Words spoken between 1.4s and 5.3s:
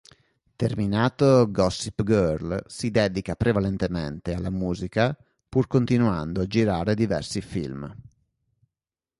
"Gossip Girl" si dedica prevalentemente alla musica,